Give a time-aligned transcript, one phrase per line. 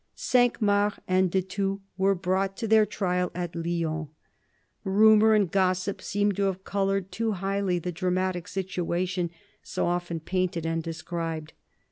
[0.15, 4.07] Cinq Mars and de Thou were brought to their trial at Lyons.
[4.83, 9.29] Rumour and gossip seem to have coloured too highly the dramatic situation
[9.61, 11.53] so often painted and de scribed.